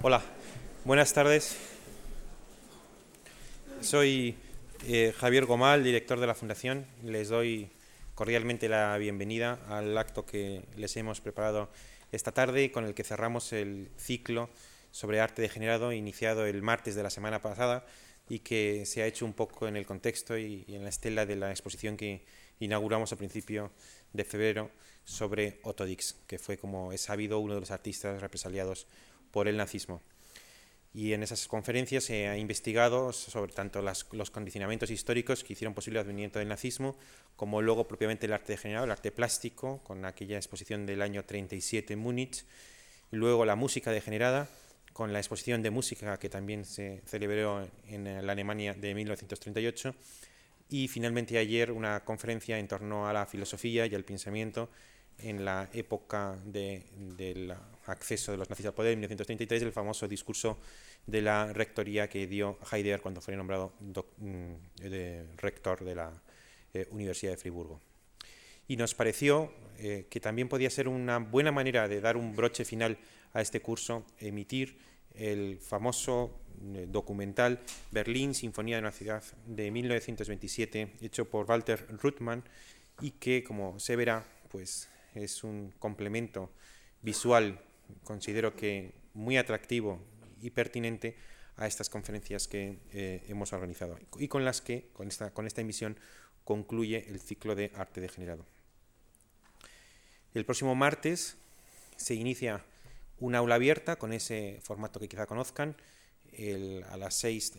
Hola, 0.00 0.22
buenas 0.84 1.12
tardes. 1.12 1.56
Soy 3.80 4.36
eh, 4.86 5.12
Javier 5.18 5.44
Gomal, 5.44 5.82
director 5.82 6.20
de 6.20 6.28
la 6.28 6.36
Fundación. 6.36 6.86
Les 7.02 7.30
doy 7.30 7.68
cordialmente 8.14 8.68
la 8.68 8.96
bienvenida 8.96 9.58
al 9.68 9.98
acto 9.98 10.24
que 10.24 10.62
les 10.76 10.96
hemos 10.96 11.20
preparado 11.20 11.68
esta 12.12 12.30
tarde 12.30 12.70
con 12.70 12.84
el 12.84 12.94
que 12.94 13.02
cerramos 13.02 13.52
el 13.52 13.90
ciclo 13.96 14.50
sobre 14.92 15.18
arte 15.18 15.42
degenerado 15.42 15.92
iniciado 15.92 16.46
el 16.46 16.62
martes 16.62 16.94
de 16.94 17.02
la 17.02 17.10
semana 17.10 17.42
pasada 17.42 17.84
y 18.28 18.38
que 18.38 18.86
se 18.86 19.02
ha 19.02 19.06
hecho 19.06 19.24
un 19.24 19.32
poco 19.32 19.66
en 19.66 19.76
el 19.76 19.84
contexto 19.84 20.38
y, 20.38 20.64
y 20.68 20.76
en 20.76 20.84
la 20.84 20.90
estela 20.90 21.26
de 21.26 21.34
la 21.34 21.50
exposición 21.50 21.96
que 21.96 22.24
inauguramos 22.60 23.12
a 23.12 23.16
principio 23.16 23.72
de 24.12 24.24
febrero 24.24 24.70
sobre 25.02 25.58
Otto 25.64 25.84
Dix, 25.84 26.14
que 26.28 26.38
fue, 26.38 26.56
como 26.56 26.92
es 26.92 27.00
sabido, 27.00 27.40
uno 27.40 27.54
de 27.54 27.60
los 27.60 27.72
artistas 27.72 28.20
represaliados 28.20 28.86
por 29.30 29.48
el 29.48 29.56
nazismo. 29.56 30.02
Y 30.94 31.12
en 31.12 31.22
esas 31.22 31.46
conferencias 31.48 32.04
se 32.04 32.28
ha 32.28 32.38
investigado 32.38 33.12
sobre 33.12 33.52
tanto 33.52 33.82
las, 33.82 34.06
los 34.12 34.30
condicionamientos 34.30 34.90
históricos 34.90 35.44
que 35.44 35.52
hicieron 35.52 35.74
posible 35.74 36.00
el 36.00 36.06
advenimiento 36.06 36.38
del 36.38 36.48
nazismo, 36.48 36.96
como 37.36 37.60
luego 37.62 37.86
propiamente 37.86 38.26
el 38.26 38.32
arte 38.32 38.54
degenerado, 38.54 38.86
el 38.86 38.90
arte 38.90 39.12
plástico, 39.12 39.80
con 39.84 40.04
aquella 40.04 40.36
exposición 40.36 40.86
del 40.86 41.02
año 41.02 41.24
37 41.24 41.92
en 41.92 41.98
Múnich, 41.98 42.44
y 43.12 43.16
luego 43.16 43.44
la 43.44 43.54
música 43.54 43.90
degenerada, 43.90 44.48
con 44.92 45.12
la 45.12 45.20
exposición 45.20 45.62
de 45.62 45.70
música 45.70 46.18
que 46.18 46.28
también 46.28 46.64
se 46.64 47.02
celebró 47.06 47.68
en 47.86 48.26
la 48.26 48.32
Alemania 48.32 48.74
de 48.74 48.94
1938, 48.94 49.94
y 50.70 50.88
finalmente 50.88 51.38
ayer 51.38 51.70
una 51.70 52.04
conferencia 52.04 52.58
en 52.58 52.66
torno 52.66 53.08
a 53.08 53.12
la 53.12 53.26
filosofía 53.26 53.86
y 53.86 53.94
al 53.94 54.04
pensamiento 54.04 54.68
en 55.20 55.44
la 55.44 55.68
época 55.72 56.38
de, 56.44 56.84
del 57.16 57.52
acceso 57.86 58.32
de 58.32 58.38
los 58.38 58.48
nazis 58.48 58.66
al 58.66 58.74
poder, 58.74 58.92
en 58.92 59.00
1933, 59.00 59.62
el 59.62 59.72
famoso 59.72 60.06
discurso 60.06 60.58
de 61.06 61.22
la 61.22 61.52
rectoría 61.52 62.08
que 62.08 62.26
dio 62.26 62.58
Heidegger 62.70 63.00
cuando 63.00 63.20
fue 63.20 63.34
nombrado 63.36 63.72
mm, 63.80 64.88
de 64.88 65.26
rector 65.36 65.84
de 65.84 65.94
la 65.94 66.12
eh, 66.74 66.86
Universidad 66.90 67.32
de 67.32 67.38
Friburgo. 67.38 67.80
Y 68.68 68.76
nos 68.76 68.94
pareció 68.94 69.50
eh, 69.78 70.06
que 70.10 70.20
también 70.20 70.48
podía 70.48 70.68
ser 70.68 70.88
una 70.88 71.18
buena 71.18 71.50
manera 71.50 71.88
de 71.88 72.00
dar 72.00 72.16
un 72.16 72.36
broche 72.36 72.64
final 72.64 72.98
a 73.32 73.40
este 73.40 73.60
curso, 73.60 74.04
emitir 74.18 74.78
el 75.14 75.58
famoso 75.58 76.38
eh, 76.74 76.86
documental 76.88 77.60
Berlín, 77.90 78.34
Sinfonía 78.34 78.76
de 78.76 78.82
una 78.82 78.92
ciudad 78.92 79.22
de 79.46 79.70
1927, 79.70 80.96
hecho 81.00 81.24
por 81.24 81.46
Walter 81.48 81.86
Ruttmann, 81.90 82.44
y 83.00 83.12
que, 83.12 83.42
como 83.44 83.78
se 83.78 83.96
verá, 83.96 84.24
pues 84.50 84.88
es 85.18 85.44
un 85.44 85.72
complemento 85.78 86.50
visual, 87.02 87.60
considero 88.04 88.54
que 88.56 88.94
muy 89.14 89.36
atractivo 89.36 90.00
y 90.40 90.50
pertinente 90.50 91.16
a 91.56 91.66
estas 91.66 91.90
conferencias 91.90 92.46
que 92.46 92.78
eh, 92.92 93.24
hemos 93.28 93.52
organizado 93.52 93.98
y 94.18 94.28
con 94.28 94.44
las 94.44 94.60
que, 94.60 94.90
con 94.92 95.08
esta, 95.08 95.32
con 95.32 95.46
esta 95.46 95.60
emisión, 95.60 95.98
concluye 96.44 97.04
el 97.08 97.20
ciclo 97.20 97.54
de 97.54 97.72
arte 97.74 98.00
degenerado. 98.00 98.46
El 100.34 100.44
próximo 100.44 100.74
martes 100.74 101.36
se 101.96 102.14
inicia 102.14 102.64
una 103.18 103.38
aula 103.38 103.56
abierta 103.56 103.96
con 103.96 104.12
ese 104.12 104.60
formato 104.62 105.00
que 105.00 105.08
quizá 105.08 105.26
conozcan, 105.26 105.76
a 106.90 106.96
las 106.96 107.14
seis 107.14 107.52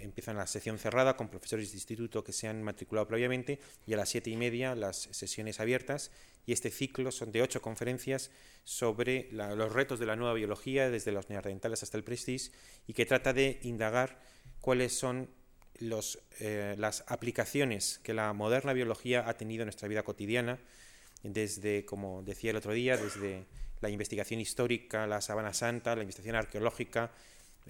empieza 0.00 0.32
la 0.34 0.46
sección 0.46 0.78
cerrada 0.78 1.16
con 1.16 1.28
profesores 1.28 1.70
de 1.70 1.76
instituto 1.76 2.24
que 2.24 2.32
se 2.32 2.48
han 2.48 2.62
matriculado 2.62 3.06
previamente 3.06 3.60
y 3.86 3.94
a 3.94 3.96
las 3.96 4.08
siete 4.08 4.30
y 4.30 4.36
media 4.36 4.74
las 4.74 5.08
sesiones 5.12 5.60
abiertas. 5.60 6.10
Y 6.46 6.52
este 6.52 6.70
ciclo 6.70 7.10
son 7.10 7.32
de 7.32 7.42
ocho 7.42 7.60
conferencias 7.60 8.30
sobre 8.64 9.28
los 9.32 9.72
retos 9.72 9.98
de 9.98 10.06
la 10.06 10.16
nueva 10.16 10.34
biología 10.34 10.90
desde 10.90 11.12
los 11.12 11.28
neandertales 11.28 11.82
hasta 11.82 11.96
el 11.96 12.04
prestige 12.04 12.52
y 12.86 12.92
que 12.92 13.06
trata 13.06 13.32
de 13.32 13.58
indagar 13.62 14.20
cuáles 14.60 14.92
son 14.92 15.28
los, 15.78 16.18
eh, 16.40 16.74
las 16.78 17.04
aplicaciones 17.08 18.00
que 18.02 18.14
la 18.14 18.32
moderna 18.32 18.72
biología 18.72 19.28
ha 19.28 19.34
tenido 19.34 19.62
en 19.62 19.66
nuestra 19.66 19.88
vida 19.88 20.02
cotidiana 20.02 20.58
desde, 21.22 21.84
como 21.84 22.22
decía 22.22 22.50
el 22.50 22.56
otro 22.56 22.72
día, 22.72 22.96
desde 22.96 23.46
la 23.80 23.90
investigación 23.90 24.40
histórica, 24.40 25.06
la 25.06 25.20
Sabana 25.20 25.52
Santa, 25.52 25.94
la 25.94 26.02
investigación 26.02 26.36
arqueológica, 26.36 27.10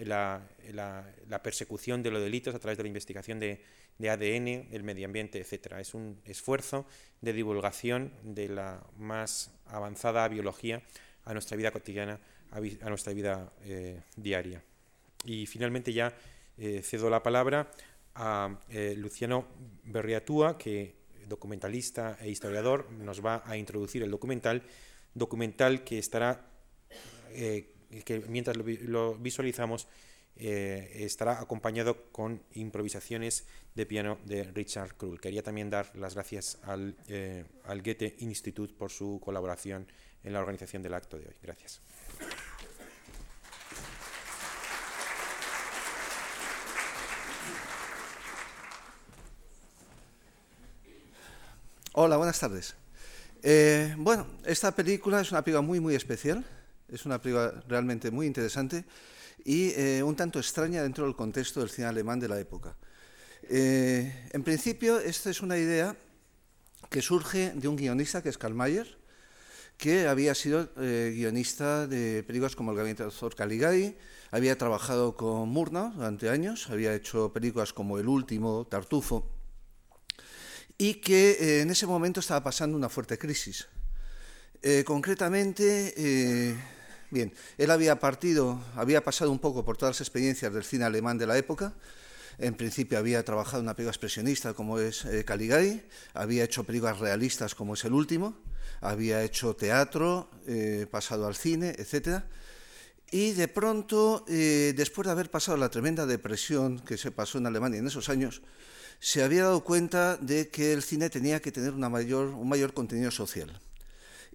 la, 0.05 1.41
persecución 1.43 2.03
de 2.03 2.11
los 2.11 2.23
delitos 2.23 2.55
a 2.55 2.59
través 2.59 2.77
de 2.77 2.84
la 2.84 2.89
investigación 2.89 3.41
de, 3.41 3.62
de, 3.99 4.11
ADN, 4.11 4.69
el 4.75 4.83
medio 4.83 5.07
ambiente, 5.07 5.41
etc. 5.41 5.75
Es 5.79 5.95
un 5.95 6.21
esfuerzo 6.25 6.87
de 7.21 7.33
divulgación 7.33 8.12
de 8.23 8.49
la 8.49 8.84
más 8.99 9.51
avanzada 9.67 10.29
biología 10.29 10.83
a 11.25 11.33
nuestra 11.33 11.57
vida 11.57 11.71
cotidiana, 11.71 12.21
a, 12.51 12.89
nuestra 12.89 13.12
vida 13.12 13.53
eh, 13.65 14.01
diaria. 14.17 14.62
Y 15.25 15.47
finalmente 15.47 15.93
ya 15.93 16.13
eh, 16.59 16.83
cedo 16.83 17.11
la 17.11 17.23
palabra 17.23 17.71
a 18.15 18.59
eh, 18.69 18.95
Luciano 18.97 19.47
Berriatúa, 19.84 20.57
que 20.57 20.95
documentalista 21.27 22.17
e 22.21 22.31
historiador 22.31 22.91
nos 22.93 23.25
va 23.25 23.43
a 23.45 23.57
introducir 23.57 24.03
el 24.03 24.11
documental, 24.11 24.63
documental 25.15 25.83
que 25.83 25.99
estará 25.99 26.53
que 28.04 28.20
mientras 28.28 28.56
lo, 28.56 29.14
visualizamos 29.16 29.86
eh, 30.36 31.04
estará 31.04 31.41
acompañado 31.41 32.10
con 32.12 32.42
improvisaciones 32.52 33.47
de 33.74 33.86
piano 33.86 34.19
de 34.24 34.44
Richard 34.44 34.94
Krull. 34.97 35.20
Quería 35.20 35.42
también 35.42 35.70
dar 35.70 35.91
las 35.97 36.14
gracias 36.14 36.58
al, 36.62 36.97
eh, 37.08 37.44
al 37.64 37.82
Goethe 37.82 38.16
Institut 38.19 38.76
por 38.76 38.91
su 38.91 39.20
colaboración 39.24 39.86
en 40.22 40.32
la 40.32 40.41
organización 40.41 40.82
del 40.82 40.94
acto 40.94 41.19
de 41.19 41.26
hoy. 41.26 41.34
Gracias. 41.42 41.80
Hola, 51.98 52.18
buenas 52.18 52.38
tardes. 52.38 52.74
Eh, 53.42 53.94
bueno, 53.97 54.26
esta 54.44 54.70
película 54.72 55.22
es 55.22 55.30
una 55.30 55.42
película 55.42 55.62
muy, 55.62 55.80
muy 55.80 55.94
especial. 55.94 56.44
Es 56.88 57.04
una 57.04 57.20
película 57.20 57.62
realmente 57.69 58.10
muy 58.10 58.26
interesante 58.26 58.84
y 59.44 59.70
eh, 59.76 60.02
un 60.02 60.16
tanto 60.16 60.38
extraña 60.38 60.82
dentro 60.82 61.04
del 61.04 61.14
contexto 61.14 61.60
del 61.60 61.70
cine 61.70 61.86
alemán 61.86 62.20
de 62.20 62.28
la 62.28 62.38
época. 62.38 62.76
Eh, 63.48 64.28
en 64.32 64.42
principio, 64.42 64.98
esta 64.98 65.30
es 65.30 65.41
una 65.41 65.56
idea 65.56 65.97
que 66.91 67.02
surge 67.02 67.52
de 67.54 67.69
un 67.69 67.76
guionista 67.76 68.22
que 68.22 68.28
es 68.28 68.38
Karl 68.38 68.54
Mayer, 68.54 68.98
que 69.76 70.08
había 70.08 70.34
sido 70.34 70.69
eh, 70.78 71.12
guionista 71.14 71.86
de 71.86 72.22
películas 72.22 72.56
como 72.56 72.70
El 72.70 72.78
gabinete 72.78 73.03
del 73.03 73.12
doctor 73.12 73.34
Caligari, 73.34 73.97
había 74.30 74.56
trabajado 74.56 75.16
con 75.16 75.48
Murnau 75.48 75.92
durante 75.92 76.28
años, 76.28 76.68
había 76.70 76.94
hecho 76.94 77.32
películas 77.32 77.72
como 77.72 77.98
El 77.98 78.08
último, 78.08 78.66
Tartufo, 78.66 79.30
y 80.78 80.94
que 80.94 81.60
en 81.62 81.70
ese 81.70 81.86
momento 81.86 82.20
estaba 82.20 82.42
pasando 82.42 82.76
una 82.76 82.88
fuerte 82.88 83.18
crisis. 83.18 83.68
concretamente, 84.84 85.94
Bien, 87.11 87.33
él 87.56 87.71
había 87.71 88.00
partido, 88.00 88.61
había 88.75 89.05
pasado 89.05 89.31
un 89.31 89.39
poco 89.39 89.65
por 89.65 89.77
todas 89.77 89.94
las 89.94 90.00
experiencias 90.00 90.53
del 90.53 90.65
cine 90.65 90.84
alemán 90.84 91.19
de 91.19 91.27
la 91.27 91.39
época. 91.39 91.72
En 92.39 92.55
principio 92.55 92.99
había 92.99 93.25
trabajado 93.25 93.59
en 93.59 93.67
una 93.67 93.77
película 93.77 93.93
expresionista 93.93 94.55
como 94.55 94.81
es 94.81 95.05
eh, 95.05 95.25
Caligari, 95.25 95.83
había 96.15 96.43
hecho 96.43 96.65
películas 96.65 96.99
realistas 96.99 97.55
como 97.55 97.75
es 97.75 97.84
El 97.84 97.93
último, 97.93 98.37
había 98.81 99.22
hecho 99.22 99.55
teatro, 99.55 100.28
eh, 100.49 100.87
pasado 100.91 101.28
al 101.28 101.37
cine, 101.37 101.77
etc. 101.78 102.25
Y 103.12 103.33
de 103.33 103.47
pronto, 103.47 104.25
eh, 104.28 104.75
después 104.77 105.06
de 105.06 105.12
haber 105.12 105.31
pasado 105.31 105.56
la 105.56 105.71
tremenda 105.71 106.06
depresión 106.06 106.81
que 106.81 106.99
se 106.99 107.12
pasó 107.12 107.39
en 107.39 107.47
Alemania 107.47 107.78
en 107.78 107.87
esos 107.87 108.09
años, 108.09 108.43
se 108.99 109.22
había 109.22 109.45
dado 109.45 109.62
cuenta 109.62 110.16
de 110.16 110.49
que 110.49 110.72
el 110.72 110.83
cine 110.83 111.09
tenía 111.09 111.41
que 111.41 111.53
tener 111.53 111.72
una 111.72 111.89
mayor, 111.89 112.27
un 112.27 112.49
mayor 112.49 112.75
contenido 112.75 113.12
social 113.12 113.61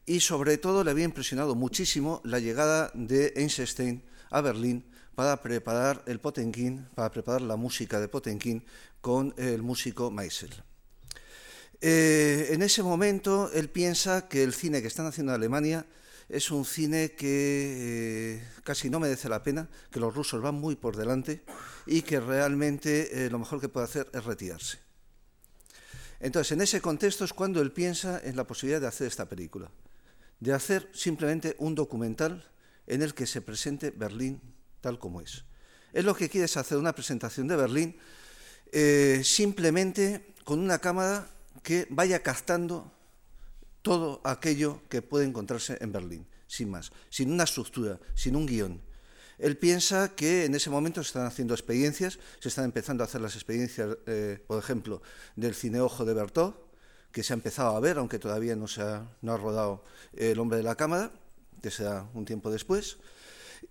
y 0.06 0.20
sobre 0.20 0.58
todo 0.58 0.84
le 0.84 0.92
había 0.92 1.06
impresionado 1.06 1.56
muchísimo 1.56 2.22
la 2.24 2.40
llegada 2.40 2.92
de 2.94 3.34
Einstein 3.36 4.04
a 4.30 4.42
Berlín 4.42 4.86
para 5.16 5.42
preparar 5.42 6.04
el 6.08 6.20
Potenkin, 6.20 6.88
para 6.96 7.12
preparar 7.12 7.42
la 7.42 7.56
música 7.56 8.00
de 8.00 8.08
Potenkin 8.08 8.64
con 9.02 9.34
el 9.38 9.62
músico 9.62 10.10
Meisel. 10.10 10.52
Eh, 11.82 12.50
en 12.52 12.62
ese 12.62 12.84
momento 12.84 13.50
él 13.54 13.70
piensa 13.70 14.28
que 14.28 14.44
el 14.44 14.54
cine 14.54 14.82
que 14.82 14.88
están 14.88 15.08
haciendo 15.08 15.34
en 15.34 15.38
Alemania 15.38 15.86
es 16.30 16.50
un 16.52 16.64
cine 16.64 17.12
que 17.12 18.38
eh, 18.38 18.48
casi 18.64 18.90
no 18.90 19.00
merece 19.00 19.28
la 19.28 19.44
pena, 19.44 19.68
que 19.92 20.00
los 20.00 20.16
rusos 20.16 20.42
van 20.42 20.56
muy 20.56 20.76
por 20.76 20.96
delante 20.96 21.44
y 21.86 22.04
que 22.04 22.20
realmente 22.20 23.26
eh, 23.26 23.30
lo 23.30 23.40
mejor 23.40 23.60
que 23.60 23.68
puede 23.68 23.86
hacer 23.86 24.10
es 24.14 24.24
retirarse. 24.24 24.80
Entonces, 26.20 26.52
en 26.52 26.62
ese 26.62 26.82
contexto 26.82 27.26
es 27.26 27.34
cuando 27.34 27.62
él 27.62 27.72
piensa 27.72 28.22
en 28.24 28.36
la 28.36 28.46
posibilidad 28.46 28.80
de 28.80 28.88
hacer 28.88 29.08
esta 29.08 29.28
película 29.28 29.72
de 30.42 30.54
hacer 30.54 30.90
simplemente 30.92 31.56
un 31.60 31.76
documental 31.76 32.44
en 32.88 33.02
el 33.02 33.14
que 33.14 33.26
se 33.26 33.42
presente 33.42 33.92
Berlín 33.92 34.42
tal 34.82 35.00
como 35.00 35.22
es. 35.22 35.46
Es 35.94 36.04
lo 36.04 36.16
que 36.16 36.30
quiere 36.30 36.46
es 36.46 36.58
hacer 36.58 36.78
una 36.78 36.94
presentación 36.94 37.48
de 37.48 37.56
Berlín 37.56 37.96
eh, 38.72 39.22
simplemente 39.24 40.34
con 40.44 40.60
una 40.60 40.80
cámara 40.80 41.30
que 41.64 41.88
vaya 41.90 42.24
captando 42.24 42.92
todo 43.82 44.20
aquello 44.24 44.82
que 44.90 45.02
puede 45.02 45.26
encontrarse 45.26 45.78
en 45.80 45.92
Berlín, 45.92 46.28
sin 46.48 46.70
más, 46.70 46.92
sin 47.10 47.32
una 47.32 47.44
estructura, 47.44 48.00
sin 48.16 48.36
un 48.36 48.46
guion. 48.46 48.82
Él 49.38 49.58
piensa 49.58 50.16
que 50.16 50.46
en 50.46 50.56
ese 50.56 50.70
momento 50.70 51.04
se 51.04 51.08
están 51.08 51.26
haciendo 51.26 51.54
experiencias, 51.54 52.20
se 52.40 52.50
están 52.50 52.66
empezando 52.66 53.04
a 53.04 53.08
hacer 53.08 53.22
las 53.22 53.36
experiencias, 53.36 53.98
eh, 54.06 54.44
por 54.48 54.60
ejemplo, 54.60 55.02
del 55.36 55.56
cineojo 55.56 56.06
de 56.06 56.14
Bertot, 56.14 56.71
que 57.12 57.24
se 57.24 57.34
ha 57.34 57.36
empezado 57.36 57.76
a 57.76 57.80
ver, 57.80 57.98
aunque 57.98 58.20
todavía 58.20 58.56
no 58.56 58.68
se 58.68 58.82
ha, 58.82 59.06
no 59.22 59.34
ha 59.34 59.38
rodado 59.38 59.84
El 60.14 60.40
hombre 60.40 60.58
de 60.58 60.64
la 60.64 60.76
cámara, 60.76 61.12
que 61.62 61.72
será 61.72 62.08
un 62.14 62.26
tiempo 62.26 62.50
después. 62.50 62.98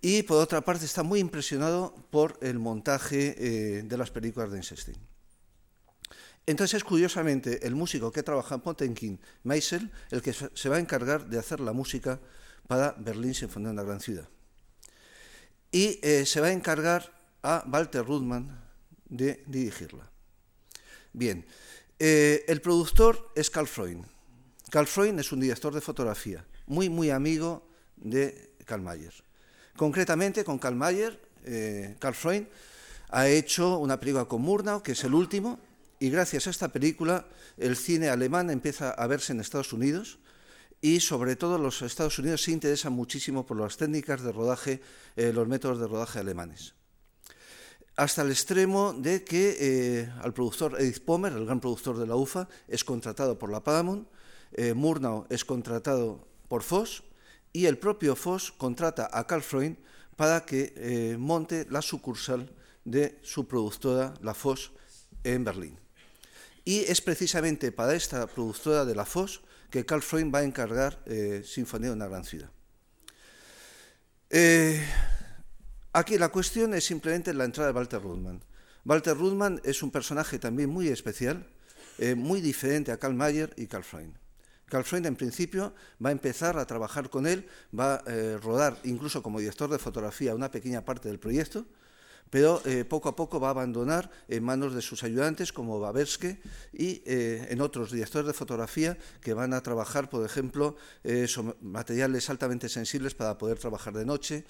Y 0.01 0.23
por 0.23 0.37
otra 0.37 0.61
parte 0.61 0.85
está 0.85 1.03
muy 1.03 1.19
impresionado 1.19 1.93
por 2.09 2.37
el 2.41 2.57
montaje 2.59 3.35
eh, 3.37 3.83
de 3.83 3.97
las 3.97 4.09
películas 4.09 4.51
de 4.51 4.57
Einstein. 4.57 4.97
Entonces, 6.45 6.83
curiosamente, 6.83 7.65
el 7.67 7.75
músico 7.75 8.11
que 8.11 8.23
trabaja 8.23 8.55
en 8.55 8.61
Potenkin, 8.61 9.19
Meisel, 9.43 9.91
el 10.09 10.21
que 10.21 10.33
se 10.33 10.69
va 10.69 10.77
a 10.77 10.79
encargar 10.79 11.27
de 11.27 11.37
hacer 11.37 11.59
la 11.59 11.71
música 11.71 12.19
para 12.67 12.95
Berlín 12.97 13.35
Sinfonía 13.35 13.69
de 13.69 13.73
una 13.73 13.83
gran 13.83 13.99
ciudad. 13.99 14.27
Y 15.71 15.99
eh, 16.01 16.25
se 16.25 16.41
va 16.41 16.47
a 16.47 16.51
encargar 16.51 17.13
a 17.43 17.63
Walter 17.67 18.03
Rudman 18.03 18.59
de 19.07 19.43
dirigirla. 19.45 20.09
Bien, 21.13 21.45
eh, 22.03 22.45
el 22.47 22.61
productor 22.61 23.31
es 23.35 23.51
Carl 23.51 23.67
Freund. 23.67 24.03
Carl 24.71 24.87
Freund 24.87 25.19
es 25.19 25.31
un 25.31 25.39
director 25.39 25.71
de 25.71 25.81
fotografía, 25.81 26.43
muy, 26.65 26.89
muy 26.89 27.11
amigo 27.11 27.69
de 27.95 28.55
Karl 28.65 28.81
Mayer. 28.81 29.13
Concretamente, 29.75 30.43
con 30.43 30.57
Karl 30.57 30.75
Mayer, 30.75 31.21
eh, 31.45 31.95
Karl 31.99 32.15
Freund 32.15 32.47
ha 33.09 33.27
hecho 33.27 33.77
una 33.77 33.99
película 33.99 34.25
con 34.25 34.41
Murnau, 34.41 34.81
que 34.81 34.93
es 34.93 35.03
el 35.03 35.13
último, 35.13 35.59
y 35.99 36.09
gracias 36.09 36.47
a 36.47 36.49
esta 36.49 36.69
película 36.69 37.27
el 37.57 37.77
cine 37.77 38.09
alemán 38.09 38.49
empieza 38.49 38.89
a 38.89 39.05
verse 39.05 39.33
en 39.33 39.39
Estados 39.39 39.71
Unidos 39.71 40.17
y 40.81 41.01
sobre 41.01 41.35
todo 41.35 41.59
los 41.59 41.83
Estados 41.83 42.17
Unidos 42.17 42.41
se 42.41 42.51
interesan 42.51 42.93
muchísimo 42.93 43.45
por 43.45 43.59
las 43.59 43.77
técnicas 43.77 44.23
de 44.23 44.31
rodaje, 44.31 44.81
eh, 45.15 45.31
los 45.31 45.47
métodos 45.47 45.79
de 45.79 45.85
rodaje 45.85 46.17
alemanes. 46.17 46.73
Hasta 48.01 48.23
el 48.23 48.31
extremo 48.31 48.93
de 48.93 49.23
que 49.23 49.57
eh, 49.59 50.09
al 50.23 50.33
productor 50.33 50.81
Edith 50.81 51.05
Pomer, 51.05 51.33
el 51.33 51.45
gran 51.45 51.59
productor 51.59 51.99
de 51.99 52.07
la 52.07 52.15
UFA, 52.15 52.49
es 52.67 52.83
contratado 52.83 53.37
por 53.37 53.51
la 53.51 53.63
Paramount, 53.63 54.07
eh, 54.53 54.73
Murnau 54.73 55.27
es 55.29 55.45
contratado 55.45 56.27
por 56.47 56.63
Foss 56.63 57.03
y 57.53 57.67
el 57.67 57.77
propio 57.77 58.15
Foss 58.15 58.51
contrata 58.51 59.07
a 59.13 59.27
Carl 59.27 59.43
Freund 59.43 59.77
para 60.15 60.43
que 60.47 61.15
monte 61.19 61.67
la 61.69 61.83
sucursal 61.83 62.49
de 62.85 63.19
su 63.21 63.47
productora, 63.47 64.15
la 64.23 64.33
Foss, 64.33 64.71
en 65.23 65.43
Berlín. 65.43 65.77
Y 66.65 66.79
es 66.79 67.01
precisamente 67.01 67.71
para 67.71 67.93
esta 67.93 68.25
productora 68.25 68.83
de 68.83 68.95
la 68.95 69.05
FOS 69.05 69.41
que 69.69 69.85
Carl 69.85 70.01
Freund 70.01 70.33
va 70.33 70.39
a 70.39 70.43
encargar 70.43 71.03
eh, 71.05 71.43
Sinfonía 71.45 71.89
de 71.89 71.95
una 71.97 72.07
gran 72.07 72.25
ciudad. 72.25 72.49
Eh, 74.31 74.83
aquí 75.93 76.17
la 76.17 76.29
cuestión 76.29 76.73
es 76.73 76.85
simplemente 76.85 77.33
la 77.33 77.45
entrada 77.45 77.71
de 77.71 77.77
Walter 77.77 78.01
Rudman. 78.01 78.43
Walter 78.85 79.15
Rudman 79.15 79.61
es 79.63 79.83
un 79.83 79.91
personaje 79.91 80.39
también 80.39 80.69
muy 80.69 80.87
especial, 80.87 81.45
eh, 81.97 82.15
muy 82.15 82.41
diferente 82.41 82.91
a 82.91 82.97
Karl 82.97 83.13
Mayer 83.13 83.53
y 83.57 83.67
Carl 83.67 83.83
Freund. 83.83 84.15
Carl 84.65 84.85
Freund 84.85 85.05
en 85.05 85.15
principio 85.15 85.73
va 86.03 86.09
a 86.09 86.11
empezar 86.13 86.57
a 86.57 86.65
trabajar 86.65 87.09
con 87.09 87.27
él, 87.27 87.47
va 87.77 87.95
a 87.95 88.37
rodar 88.41 88.77
incluso 88.83 89.21
como 89.21 89.39
director 89.39 89.69
de 89.69 89.77
fotografía 89.77 90.33
una 90.33 90.49
pequeña 90.49 90.85
parte 90.85 91.09
del 91.09 91.19
proyecto, 91.19 91.65
pero 92.31 92.61
eh, 92.65 92.85
poco 92.85 93.09
a 93.09 93.15
poco 93.15 93.39
va 93.39 93.49
a 93.49 93.51
abandonar 93.51 94.09
en 94.29 94.43
manos 94.43 94.73
de 94.73 94.81
sus 94.81 95.03
ayudantes 95.03 95.51
como 95.51 95.79
Baberske 95.79 96.41
y 96.71 97.03
eh, 97.05 97.45
en 97.49 97.59
otros 97.59 97.91
directores 97.91 98.25
de 98.25 98.33
fotografía 98.33 98.97
que 99.19 99.33
van 99.33 99.53
a 99.53 99.61
trabajar, 99.61 100.09
por 100.09 100.25
ejemplo, 100.25 100.77
eh, 101.03 101.27
materiales 101.59 102.29
altamente 102.29 102.69
sensibles 102.69 103.13
para 103.13 103.37
poder 103.37 103.59
trabajar 103.59 103.93
de 103.93 104.05
noche, 104.05 104.45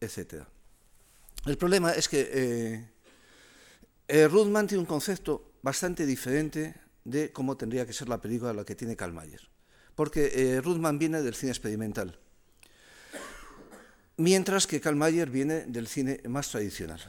etc. 0.00 0.44
El 1.46 1.58
problema 1.58 1.92
es 1.92 2.08
que 2.08 2.86
Rudman 4.30 4.66
tiene 4.66 4.80
un 4.80 4.86
concepto 4.86 5.52
bastante 5.62 6.06
diferente 6.06 6.74
de 7.04 7.32
cómo 7.32 7.56
tendría 7.56 7.86
que 7.86 7.92
ser 7.92 8.08
la 8.08 8.20
película 8.20 8.52
la 8.52 8.64
que 8.64 8.74
tiene 8.74 8.96
Karl 8.96 9.12
Mayer, 9.12 9.40
porque 9.94 10.60
Rudman 10.62 10.98
viene 10.98 11.22
del 11.22 11.34
cine 11.34 11.52
experimental 11.52 12.18
mientras 14.16 14.66
que 14.66 14.80
Karl 14.80 14.96
Mayer 14.96 15.30
viene 15.30 15.64
del 15.66 15.86
cine 15.86 16.20
más 16.28 16.50
tradicional. 16.50 17.00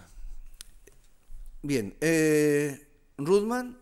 Bien, 1.61 1.95
eh, 2.01 2.87
Rudman 3.17 3.77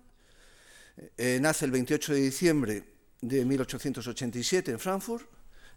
eh, 1.17 1.39
nace 1.41 1.65
el 1.65 1.71
28 1.71 2.13
de 2.13 2.19
diciembre 2.21 2.83
de 3.21 3.45
1887 3.45 4.71
en 4.71 4.79
Frankfurt, 4.79 5.27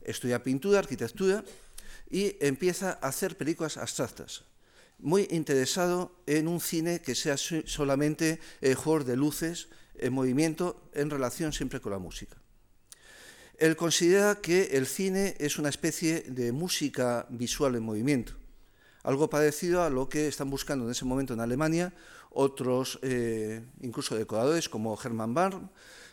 estudia 0.03 0.43
pintura, 0.43 0.79
arquitectura 0.79 1.45
y 2.11 2.37
empieza 2.41 2.99
a 3.01 3.09
hacer 3.09 3.37
películas 3.37 3.77
abstractas. 3.77 4.45
Muy 4.99 5.29
interesado 5.31 6.17
en 6.27 6.49
un 6.49 6.61
cine 6.61 7.01
que 7.01 7.15
sea 7.15 7.37
solamente 7.37 8.41
eh, 8.61 8.75
juego 8.75 9.05
de 9.05 9.17
luces 9.17 9.69
en 9.95 10.13
movimiento 10.13 10.89
en 10.95 11.11
relación 11.11 11.53
siempre 11.53 11.81
con 11.81 11.93
la 11.93 11.99
música. 11.99 12.37
Él 13.59 13.77
considera 13.77 14.41
que 14.41 14.65
el 14.73 14.87
cine 14.87 15.35
es 15.39 15.59
una 15.59 15.71
especie 15.71 16.23
de 16.23 16.53
música 16.53 17.27
visual 17.31 17.75
en 17.75 17.83
movimiento, 17.83 18.35
algo 19.03 19.31
parecido 19.31 19.83
a 19.83 19.91
lo 19.91 20.09
que 20.09 20.29
están 20.29 20.51
buscando 20.51 20.85
en 20.85 20.91
ese 20.91 21.07
momento 21.07 21.33
en 21.33 21.41
Alemania 21.41 21.95
otros, 22.37 22.99
eh, 23.03 23.65
incluso 23.81 24.15
decoradores 24.15 24.69
como 24.69 24.99
Hermann 25.03 25.33
Bahr, 25.33 25.71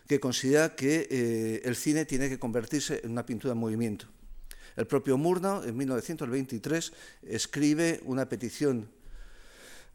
que 0.08 0.20
considera 0.20 0.76
que 0.76 1.08
eh, 1.10 1.62
el 1.66 1.76
cine 1.76 2.06
tiene 2.06 2.30
que 2.30 2.40
convertirse 2.40 3.02
en 3.04 3.12
una 3.12 3.26
pintura 3.26 3.54
en 3.54 3.60
movimiento. 3.60 4.08
El 4.76 4.88
propio 4.88 5.18
Murnau, 5.18 5.64
en 5.64 5.78
1923, 5.78 6.94
escribe 7.24 8.02
una 8.06 8.28
petición 8.28 8.90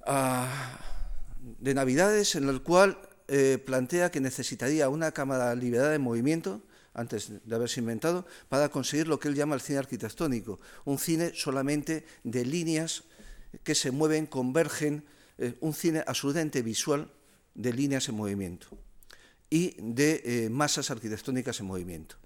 ah, 0.06 0.78
de 1.58 1.74
Navidades 1.74 2.34
en 2.34 2.46
la 2.46 2.58
cual 2.60 2.98
eh, 3.28 3.58
plantea 3.64 4.10
que 4.10 4.20
necesitaría 4.20 4.88
una 4.88 5.12
cámara 5.12 5.54
liberada 5.54 5.90
de 5.90 5.98
movimiento 5.98 6.62
antes 6.94 7.30
de 7.44 7.54
haberse 7.54 7.80
inventado, 7.80 8.26
para 8.48 8.68
conseguir 8.70 9.06
lo 9.06 9.20
que 9.20 9.28
él 9.28 9.34
llama 9.34 9.54
el 9.54 9.60
cine 9.60 9.78
arquitectónico, 9.78 10.58
un 10.84 10.98
cine 10.98 11.32
solamente 11.34 12.04
de 12.24 12.44
líneas 12.44 13.04
que 13.62 13.76
se 13.76 13.92
mueven, 13.92 14.26
convergen, 14.26 15.04
eh, 15.38 15.54
un 15.60 15.74
cine 15.74 16.02
absolutamente 16.06 16.60
visual 16.60 17.08
de 17.54 17.72
líneas 17.72 18.08
en 18.08 18.16
movimiento 18.16 18.66
y 19.48 19.76
de 19.78 20.22
eh, 20.24 20.50
masas 20.50 20.90
arquitectónicas 20.90 21.60
en 21.60 21.66
movimiento. 21.66 22.16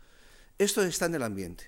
Esto 0.58 0.82
está 0.82 1.06
en 1.06 1.16
el 1.16 1.22
ambiente. 1.22 1.64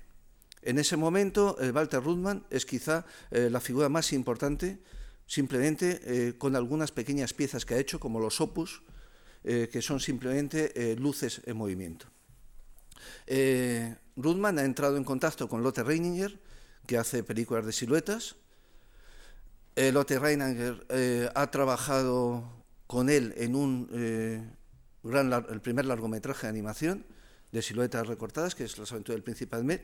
En 0.64 0.78
ese 0.78 0.96
momento, 0.96 1.56
eh, 1.60 1.70
Walter 1.70 2.02
Rudman 2.02 2.44
es 2.50 2.66
quizá 2.66 3.04
la 3.30 3.60
figura 3.60 3.88
más 3.88 4.12
importante, 4.12 4.78
simplemente 5.26 6.34
con 6.38 6.56
algunas 6.56 6.90
pequeñas 6.90 7.32
piezas 7.32 7.64
que 7.64 7.74
ha 7.74 7.78
hecho, 7.78 8.00
como 8.00 8.18
los 8.18 8.40
opus, 8.40 8.82
que 9.42 9.82
son 9.82 10.00
simplemente 10.00 10.96
luces 10.98 11.42
en 11.44 11.56
movimiento. 11.56 12.06
Eh, 13.26 13.96
Rudman 14.16 14.58
ha 14.58 14.64
entrado 14.64 14.96
en 14.96 15.04
contacto 15.04 15.48
con 15.48 15.62
Lotte 15.62 15.82
Reininger, 15.82 16.38
que 16.86 16.98
hace 16.98 17.22
películas 17.22 17.66
de 17.66 17.72
siluetas. 17.72 18.36
Eh, 19.76 19.92
Lotte 19.92 20.18
Reininger 20.18 20.86
eh, 20.90 21.28
ha 21.34 21.50
trabajado 21.50 22.44
con 22.86 23.10
él 23.10 23.34
en 23.36 23.56
un, 23.56 23.88
gran, 25.02 25.32
el 25.32 25.60
primer 25.60 25.86
largometraje 25.86 26.46
de 26.46 26.50
animación 26.50 27.06
de 27.50 27.62
siluetas 27.62 28.06
recortadas, 28.06 28.54
que 28.54 28.64
es 28.64 28.78
Las 28.78 28.92
aventuras 28.92 29.16
del 29.16 29.24
príncipe 29.24 29.56
Ahmed, 29.56 29.80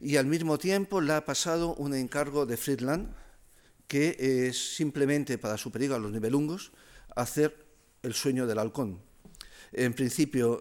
y 0.00 0.16
al 0.16 0.26
mismo 0.26 0.58
tiempo 0.58 1.00
le 1.00 1.12
ha 1.12 1.24
pasado 1.24 1.74
un 1.74 1.94
encargo 1.94 2.46
de 2.46 2.56
Friedland, 2.56 3.14
que 3.86 4.16
es 4.48 4.76
simplemente 4.76 5.38
para 5.38 5.56
su 5.56 5.70
película 5.70 5.98
Los 5.98 6.12
Nivelungos, 6.12 6.72
hacer 7.14 7.66
El 8.02 8.14
sueño 8.14 8.46
del 8.46 8.58
halcón. 8.58 9.00
En 9.72 9.94
principio, 9.94 10.60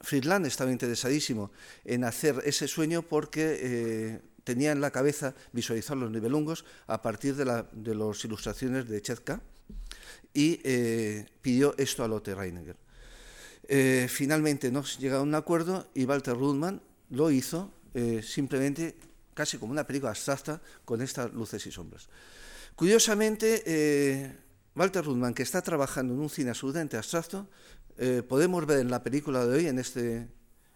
Friedland 0.00 0.46
estaba 0.46 0.70
interesadísimo 0.70 1.50
en 1.84 2.04
hacer 2.04 2.40
ese 2.44 2.68
sueño 2.68 3.02
porque 3.02 3.58
eh, 3.60 4.20
tenía 4.44 4.72
en 4.72 4.80
la 4.80 4.92
cabeza 4.92 5.34
visualizar 5.52 5.96
los 5.96 6.10
nivelungos 6.10 6.64
a 6.86 7.02
partir 7.02 7.34
de, 7.34 7.44
las 7.44 8.24
ilustraciones 8.24 8.88
de 8.88 9.02
Chetka 9.02 9.40
y 10.32 10.60
eh, 10.62 11.26
pidió 11.42 11.74
esto 11.78 12.04
a 12.04 12.08
Lotte 12.08 12.34
Reiniger. 12.34 12.76
Eh, 13.68 14.06
finalmente 14.08 14.70
no 14.70 14.84
llega 14.84 15.16
a 15.16 15.22
un 15.22 15.34
acuerdo 15.34 15.88
y 15.94 16.04
Walter 16.04 16.36
Rudman 16.36 16.80
lo 17.10 17.32
hizo 17.32 17.72
simplemente 18.22 18.96
casi 19.32 19.58
como 19.58 19.72
una 19.72 19.86
película 19.86 20.10
abstracta 20.10 20.60
con 20.84 21.00
estas 21.00 21.32
luces 21.32 21.66
y 21.66 21.72
sombras. 21.72 22.08
Curiosamente, 22.74 24.36
Walter 24.76 25.02
Rudman, 25.02 25.32
que 25.32 25.42
está 25.42 25.62
trabajando 25.62 26.12
en 26.12 26.20
un 26.20 26.28
cine 26.28 26.50
absolutamente 26.50 26.98
abstracto, 26.98 27.48
eh, 27.96 28.22
podemos 28.22 28.66
ver 28.66 28.80
en 28.80 28.90
la 28.90 29.02
película 29.02 29.46
de 29.46 29.56
hoy, 29.56 29.66
en 29.66 29.78
este 29.78 30.28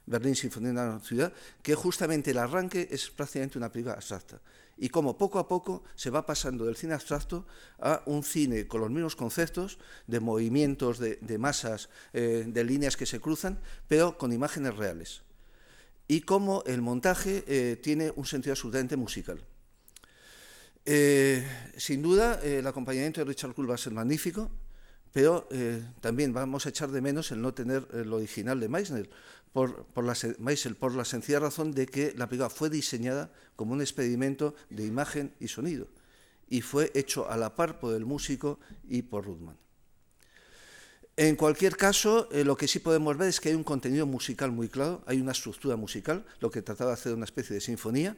Berlín 0.07 0.35
Sinfonía 0.35 0.73
de 0.73 0.89
una 0.89 1.01
ciudad, 1.01 1.33
que 1.63 1.75
justamente 1.75 2.31
el 2.31 2.39
arranque 2.39 2.89
es 2.91 3.11
prácticamente 3.11 3.59
una 3.59 3.71
película 3.71 3.95
abstracta. 3.95 4.41
Y 4.79 4.89
como 4.89 5.19
poco 5.19 5.39
a 5.39 5.47
poco 5.47 5.85
se 5.95 6.09
va 6.09 6.25
pasando 6.25 6.65
del 6.65 6.77
cine 6.77 6.95
abstracto 6.95 7.47
a 7.79 8.03
un 8.07 8.25
cine 8.25 8.67
con 8.67 8.81
los 8.81 8.91
mismos 8.91 9.15
conceptos 9.15 9.79
de 10.07 10.21
movimientos, 10.21 10.99
de, 10.99 11.39
masas, 11.39 11.91
eh, 12.15 12.47
de 12.49 12.65
líneas 12.65 12.97
que 12.97 13.05
se 13.05 13.21
cruzan, 13.21 13.61
pero 13.87 14.17
con 14.17 14.33
imágenes 14.33 14.75
reales. 14.75 15.23
Y 16.11 16.23
cómo 16.23 16.65
el 16.67 16.83
montaje 16.83 17.45
eh, 17.47 17.77
tiene 17.77 18.13
un 18.17 18.27
sentido 18.27 18.55
absolutamente 18.55 18.97
musical. 18.97 19.39
Eh, 20.85 21.47
sin 21.77 22.03
duda, 22.03 22.41
el 22.43 22.67
acompañamiento 22.67 23.21
de 23.21 23.27
Richard 23.27 23.55
Cool 23.55 23.71
va 23.71 23.77
a 23.77 23.79
ser 23.79 23.93
magnífico, 23.93 24.51
pero 25.13 25.49
también 26.01 26.33
vamos 26.33 26.67
a 26.67 26.71
echar 26.71 26.91
de 26.91 27.01
menos 27.01 27.31
el 27.31 27.41
no 27.41 27.55
tener 27.55 27.87
el 27.93 28.13
original 28.13 28.59
de 28.59 28.69
Meissner, 28.69 29.09
por, 29.53 29.87
la, 30.05 30.17
por 30.81 30.95
la 30.97 31.05
sencilla 31.05 31.39
razón 31.39 31.71
de 31.71 31.87
que 31.87 32.13
la 32.17 32.29
película 32.29 32.51
fue 32.51 32.71
diseñada 32.71 33.33
como 33.55 33.75
un 33.75 33.81
experimento 33.81 34.57
de 34.69 34.87
imagen 34.87 35.33
y 35.39 35.47
sonido 35.47 35.87
y 36.51 36.61
fue 36.61 36.91
hecho 36.95 37.31
a 37.31 37.37
la 37.37 37.55
par 37.55 37.79
por 37.79 37.95
el 37.95 38.05
músico 38.05 38.59
y 38.89 39.03
por 39.03 39.25
Rudman. 39.25 39.57
En 41.21 41.37
cualquier 41.37 41.77
caso, 41.77 42.31
eh, 42.33 42.45
lo 42.45 42.57
que 42.57 42.67
sí 42.67 42.79
podemos 42.79 43.15
ver 43.19 43.29
es 43.29 43.41
que 43.41 43.51
hay 43.51 43.55
un 43.55 43.63
contenido 43.63 44.07
musical 44.07 44.53
muy 44.53 44.71
claro, 44.71 45.03
hay 45.05 45.21
una 45.21 45.33
estructura 45.33 45.77
musical, 45.77 46.25
lo 46.41 46.51
que 46.51 46.63
trataba 46.63 46.93
de 46.93 46.95
hacer 46.95 47.13
una 47.13 47.27
especie 47.27 47.53
de 47.53 47.61
sinfonía. 47.61 48.17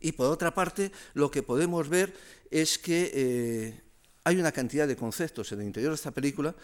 Y 0.00 0.12
por 0.12 0.28
otra 0.28 0.54
parte, 0.54 0.92
lo 1.12 1.30
que 1.30 1.42
podemos 1.42 1.90
ver 1.90 2.14
es 2.50 2.78
que 2.78 3.10
eh, 3.12 3.80
hay 4.24 4.38
una 4.38 4.50
cantidad 4.50 4.88
de 4.88 4.96
conceptos 4.96 5.52
en 5.52 5.60
el 5.60 5.66
interior 5.66 5.90
de 5.90 5.96
esta 5.96 6.10
película 6.10 6.54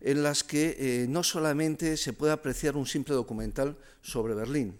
en 0.00 0.22
las 0.22 0.42
que 0.42 0.76
eh, 0.78 1.06
no 1.06 1.22
solamente 1.22 1.98
se 1.98 2.14
puede 2.14 2.32
apreciar 2.32 2.74
un 2.74 2.86
simple 2.86 3.14
documental 3.14 3.76
sobre 4.00 4.32
Berlín, 4.32 4.78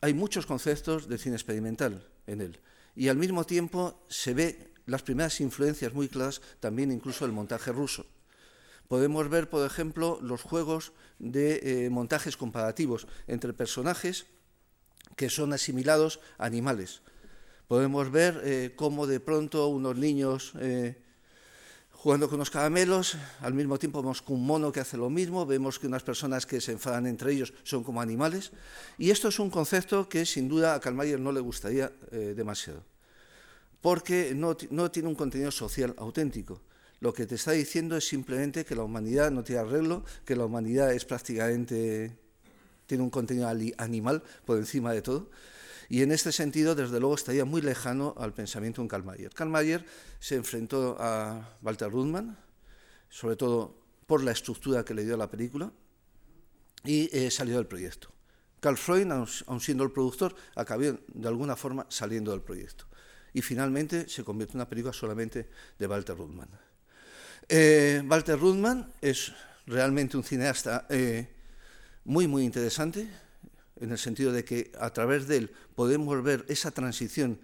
hay 0.00 0.14
muchos 0.14 0.46
conceptos 0.46 1.10
de 1.10 1.18
cine 1.18 1.36
experimental 1.36 2.08
en 2.26 2.40
él. 2.40 2.58
Y 2.96 3.08
al 3.08 3.18
mismo 3.18 3.44
tiempo 3.44 4.02
se 4.08 4.32
ve 4.32 4.72
las 4.86 5.02
primeras 5.02 5.42
influencias 5.42 5.92
muy 5.92 6.08
claras 6.08 6.40
también 6.58 6.90
incluso 6.90 7.26
del 7.26 7.34
montaje 7.34 7.70
ruso. 7.70 8.06
Podemos 8.90 9.28
ver, 9.28 9.48
por 9.48 9.64
ejemplo, 9.64 10.18
los 10.20 10.42
juegos 10.42 10.90
de 11.20 11.60
eh, 11.62 11.90
montajes 11.90 12.36
comparativos 12.36 13.06
entre 13.28 13.52
personajes 13.52 14.26
que 15.14 15.30
son 15.30 15.52
asimilados 15.52 16.18
a 16.38 16.46
animales. 16.46 17.00
Podemos 17.68 18.10
ver 18.10 18.40
eh, 18.42 18.72
cómo 18.74 19.06
de 19.06 19.20
pronto 19.20 19.68
unos 19.68 19.94
niños 19.94 20.54
eh, 20.58 21.00
jugando 21.92 22.26
con 22.26 22.34
unos 22.42 22.50
caramelos, 22.50 23.16
al 23.42 23.54
mismo 23.54 23.78
tiempo 23.78 24.02
vemos 24.02 24.24
un 24.26 24.44
mono 24.44 24.72
que 24.72 24.80
hace 24.80 24.96
lo 24.96 25.08
mismo, 25.08 25.46
vemos 25.46 25.78
que 25.78 25.86
unas 25.86 26.02
personas 26.02 26.44
que 26.44 26.60
se 26.60 26.72
enfadan 26.72 27.06
entre 27.06 27.30
ellos 27.30 27.54
son 27.62 27.84
como 27.84 28.00
animales, 28.00 28.50
y 28.98 29.10
esto 29.10 29.28
es 29.28 29.38
un 29.38 29.50
concepto 29.50 30.08
que 30.08 30.26
sin 30.26 30.48
duda 30.48 30.74
a 30.74 30.80
Kalmayer 30.80 31.20
no 31.20 31.30
le 31.30 31.38
gustaría 31.38 31.92
demasiado, 32.10 32.82
porque 33.80 34.34
no 34.34 34.56
tiene 34.90 35.08
un 35.08 35.14
contenido 35.14 35.52
social 35.52 35.94
auténtico 35.96 36.60
lo 37.00 37.14
que 37.14 37.26
te 37.26 37.34
está 37.34 37.52
diciendo 37.52 37.96
es 37.96 38.06
simplemente 38.06 38.64
que 38.64 38.76
la 38.76 38.82
humanidad 38.82 39.30
no 39.30 39.42
tiene 39.42 39.62
arreglo, 39.62 40.04
que 40.24 40.36
la 40.36 40.44
humanidad 40.44 40.92
es 40.92 41.06
prácticamente, 41.06 42.16
tiene 42.86 43.02
un 43.02 43.10
contenido 43.10 43.48
animal 43.48 44.22
por 44.44 44.58
encima 44.58 44.92
de 44.92 45.00
todo. 45.00 45.30
Y 45.88 46.02
en 46.02 46.12
este 46.12 46.30
sentido, 46.30 46.74
desde 46.74 47.00
luego, 47.00 47.14
estaría 47.14 47.44
muy 47.44 47.62
lejano 47.62 48.14
al 48.18 48.32
pensamiento 48.32 48.82
en 48.82 48.86
Karl 48.86 49.02
Mayer. 49.02 49.32
Karl 49.32 49.50
Mayer 49.50 49.84
se 50.20 50.36
enfrentó 50.36 50.96
a 51.00 51.56
Walter 51.62 51.90
Rudman, 51.90 52.38
sobre 53.08 53.34
todo 53.34 53.80
por 54.06 54.22
la 54.22 54.30
estructura 54.30 54.84
que 54.84 54.94
le 54.94 55.04
dio 55.04 55.14
a 55.14 55.18
la 55.18 55.30
película, 55.30 55.72
y 56.84 57.08
eh, 57.16 57.30
salió 57.30 57.56
del 57.56 57.66
proyecto. 57.66 58.12
Carl 58.60 58.76
Freud, 58.76 59.10
aun 59.10 59.60
siendo 59.60 59.84
el 59.84 59.90
productor, 59.90 60.34
acabó 60.54 60.82
de 60.82 61.28
alguna 61.28 61.56
forma 61.56 61.86
saliendo 61.88 62.30
del 62.30 62.42
proyecto. 62.42 62.84
Y 63.32 63.40
finalmente 63.40 64.08
se 64.08 64.22
convirtió 64.22 64.52
en 64.52 64.58
una 64.58 64.68
película 64.68 64.92
solamente 64.92 65.48
de 65.78 65.86
Walter 65.86 66.16
Rudman. 66.16 66.50
Eh, 67.52 68.00
Walter 68.08 68.38
Rudman 68.38 68.92
es 69.00 69.32
realmente 69.66 70.16
un 70.16 70.22
cineasta 70.22 70.86
eh, 70.88 71.26
muy, 72.04 72.28
muy 72.28 72.44
interesante, 72.44 73.08
en 73.80 73.90
el 73.90 73.98
sentido 73.98 74.30
de 74.30 74.44
que 74.44 74.70
a 74.78 74.90
través 74.90 75.26
de 75.26 75.38
él 75.38 75.50
podemos 75.74 76.22
ver 76.22 76.44
esa 76.46 76.70
transición 76.70 77.40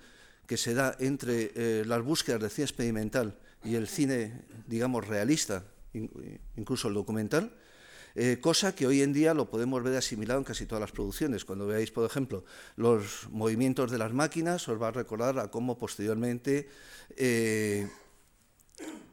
que 0.46 0.56
se 0.56 0.74
da 0.74 0.94
entre 1.00 1.50
eh, 1.56 1.84
las 1.84 2.02
búsquedas 2.02 2.40
de 2.40 2.50
cine 2.50 2.66
experimental 2.66 3.36
y 3.64 3.74
el 3.74 3.88
cine, 3.88 4.42
digamos, 4.68 5.08
realista, 5.08 5.64
incluso 6.56 6.86
el 6.86 6.94
documental, 6.94 7.56
cosa 8.40 8.76
que 8.76 8.86
hoy 8.86 9.02
en 9.02 9.12
día 9.12 9.34
lo 9.34 9.50
podemos 9.50 9.82
ver 9.82 9.96
asimilado 9.96 10.38
en 10.38 10.44
casi 10.44 10.66
todas 10.66 10.80
las 10.80 10.92
producciones. 10.92 11.44
Cuando 11.44 11.66
veáis, 11.66 11.90
por 11.90 12.06
ejemplo, 12.06 12.44
los 12.76 13.28
movimientos 13.30 13.90
de 13.90 13.98
las 13.98 14.12
máquinas, 14.12 14.68
os 14.68 14.80
va 14.80 14.88
a 14.88 14.92
recordar 14.92 15.40
a 15.40 15.50
cómo 15.50 15.78
posteriormente 15.78 16.68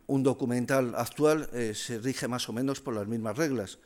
un 0.08 0.24
documental 0.24 0.96
actual 0.96 1.50
eh, 1.54 1.74
se 1.76 2.00
rige 2.00 2.28
más 2.28 2.48
o 2.50 2.54
menos 2.54 2.82
por 2.82 2.94
las 2.94 3.08
mismas 3.08 3.38
reglas. 3.38 3.80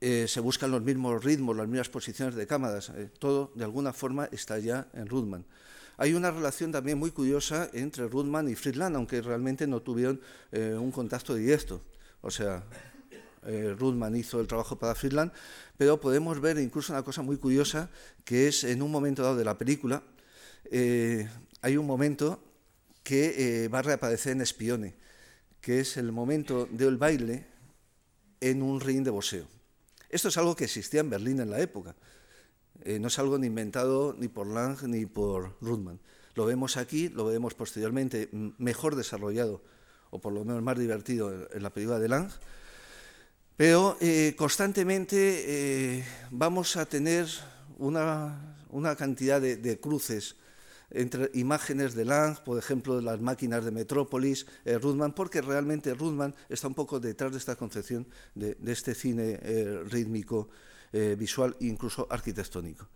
Eh, 0.00 0.26
se 0.26 0.40
buscan 0.40 0.70
los 0.72 0.82
mismos 0.82 1.22
ritmos, 1.22 1.56
las 1.56 1.68
mismas 1.68 1.88
posiciones 1.88 2.34
de 2.34 2.46
cámaras. 2.46 2.90
Eh, 2.90 3.10
todo, 3.18 3.52
de 3.54 3.64
alguna 3.64 3.92
forma, 3.92 4.28
está 4.32 4.58
ya 4.58 4.88
en 4.94 5.06
Rudman. 5.06 5.44
Hay 5.96 6.14
una 6.14 6.30
relación 6.30 6.72
también 6.72 6.98
muy 6.98 7.12
curiosa 7.12 7.70
entre 7.72 8.08
Rudman 8.08 8.48
y 8.48 8.56
Friedland, 8.56 8.96
aunque 8.96 9.22
realmente 9.22 9.66
no 9.66 9.80
tuvieron 9.80 10.20
un 10.50 10.90
contacto 10.90 11.34
directo. 11.34 11.82
O 12.22 12.30
sea, 12.30 12.64
Rudman 13.78 14.16
hizo 14.16 14.40
el 14.40 14.46
trabajo 14.46 14.76
para 14.76 14.94
Friedland, 14.94 15.30
pero 15.76 16.00
podemos 16.00 16.40
ver 16.40 16.58
incluso 16.58 16.94
una 16.94 17.02
cosa 17.02 17.20
muy 17.22 17.36
curiosa, 17.36 17.90
que 18.24 18.48
es 18.48 18.64
en 18.64 18.82
un 18.82 18.90
momento 18.90 19.22
dado 19.22 19.36
de 19.36 19.44
la 19.44 19.58
película, 19.58 20.02
hay 20.72 21.76
un 21.76 21.86
momento 21.86 22.42
que 23.04 23.68
va 23.72 23.80
a 23.80 23.82
reaparecer 23.82 24.32
en 24.32 24.40
Espione 24.40 25.01
que 25.62 25.78
es 25.80 25.96
el 25.96 26.10
momento 26.12 26.66
del 26.70 26.98
baile 26.98 27.46
en 28.40 28.62
un 28.62 28.80
ring 28.80 29.04
de 29.04 29.10
boxeo. 29.10 29.46
Esto 30.10 30.28
es 30.28 30.36
algo 30.36 30.56
que 30.56 30.64
existía 30.64 31.00
en 31.00 31.08
Berlín 31.08 31.40
en 31.40 31.50
la 31.50 31.60
época. 31.60 31.94
Eh, 32.82 32.98
no 32.98 33.06
es 33.06 33.18
algo 33.20 33.38
ni 33.38 33.46
inventado 33.46 34.14
ni 34.18 34.26
por 34.26 34.48
Lang 34.48 34.82
ni 34.82 35.06
por 35.06 35.56
Rudman. 35.60 36.00
Lo 36.34 36.46
vemos 36.46 36.76
aquí, 36.76 37.08
lo 37.08 37.26
vemos 37.26 37.54
posteriormente 37.54 38.28
mejor 38.58 38.96
desarrollado, 38.96 39.62
o 40.10 40.18
por 40.18 40.32
lo 40.32 40.44
menos 40.44 40.62
más 40.62 40.78
divertido 40.78 41.32
en 41.52 41.62
la 41.62 41.70
película 41.70 42.00
de 42.00 42.08
Lang. 42.08 42.30
Pero 43.56 43.96
eh, 44.00 44.34
constantemente 44.36 45.44
eh, 45.98 46.04
vamos 46.30 46.76
a 46.76 46.86
tener 46.86 47.28
una, 47.78 48.56
una 48.70 48.96
cantidad 48.96 49.40
de, 49.40 49.56
de 49.56 49.78
cruces 49.78 50.34
entre 50.94 51.30
imágenes 51.34 51.94
de 51.94 52.04
Lang, 52.04 52.38
por 52.44 52.58
ejemplo, 52.58 52.96
de 52.96 53.02
las 53.02 53.20
máquinas 53.20 53.64
de 53.64 53.70
Metrópolis, 53.70 54.46
eh, 54.64 54.78
Rudman, 54.78 55.14
porque 55.14 55.40
realmente 55.40 55.94
Rudman 55.94 56.34
está 56.48 56.68
un 56.68 56.74
poco 56.74 57.00
detrás 57.00 57.32
de 57.32 57.38
esta 57.38 57.56
concepción 57.56 58.06
de, 58.34 58.56
este 58.66 58.94
cine 58.94 59.38
eh, 59.42 59.82
rítmico, 59.88 60.48
eh, 60.92 61.16
visual 61.18 61.56
e 61.60 61.66
incluso 61.66 62.06
arquitectónico. 62.10 62.88